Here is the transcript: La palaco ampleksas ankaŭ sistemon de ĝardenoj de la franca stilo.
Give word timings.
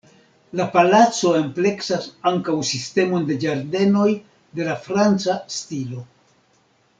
La 0.59 0.65
palaco 0.75 1.33
ampleksas 1.39 2.07
ankaŭ 2.31 2.55
sistemon 2.69 3.27
de 3.29 3.37
ĝardenoj 3.45 4.09
de 4.61 4.67
la 4.71 4.79
franca 4.89 5.37
stilo. 5.59 6.05